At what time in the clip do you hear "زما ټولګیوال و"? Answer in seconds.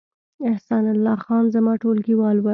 1.55-2.45